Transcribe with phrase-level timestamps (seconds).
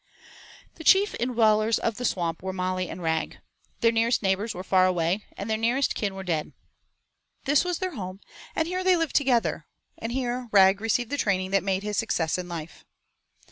[0.77, 3.37] The chief indwellers of the swamp were Molly and Rag.
[3.81, 6.53] Their nearest neighbors were far away, and their nearest kin were dead.
[7.45, 8.19] This was their home,
[8.55, 9.67] and here they lived together,
[9.99, 12.83] and here Rag received the training that made his success in life.